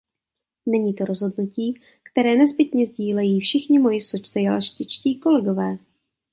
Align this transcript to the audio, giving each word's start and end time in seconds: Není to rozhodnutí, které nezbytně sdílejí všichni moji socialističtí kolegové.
Není 0.65 0.93
to 0.93 1.05
rozhodnutí, 1.05 1.81
které 2.11 2.35
nezbytně 2.35 2.85
sdílejí 2.85 3.39
všichni 3.41 3.79
moji 3.79 4.01
socialističtí 4.01 5.19
kolegové. 5.19 5.77